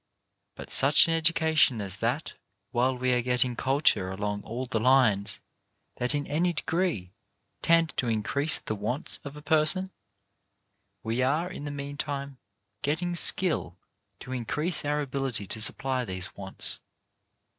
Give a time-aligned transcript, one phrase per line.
[0.55, 2.33] By such an edu cation as that,
[2.71, 5.41] while we are getting culture along all the lines
[5.97, 7.13] that in any degree
[7.61, 9.91] tend to increase the wants of a person,
[11.03, 12.39] we are, in the meantime,
[12.81, 13.77] getting skill
[14.21, 16.79] to increase our ability to supply these wants.